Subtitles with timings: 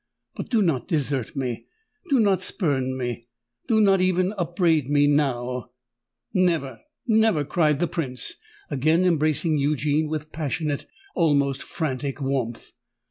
[0.35, 5.69] "But do not desert me—do not spurn me—do not even upbraid me now!"
[6.33, 8.33] "Never—never!" cried the Prince,
[8.71, 12.71] again embracing Eugene with passionate—almost frantic warmth.